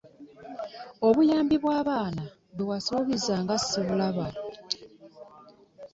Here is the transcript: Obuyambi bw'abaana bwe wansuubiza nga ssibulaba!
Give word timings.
Obuyambi 1.07 1.55
bw'abaana 1.63 2.23
bwe 2.55 2.65
wansuubiza 2.69 3.33
nga 3.43 3.55
ssibulaba! 3.61 4.27